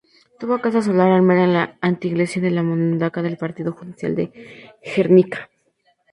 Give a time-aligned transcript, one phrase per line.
[0.39, 5.51] Tuvo casa solar armera en la anteiglesia de Mundaca, del partido judicial de Guernica.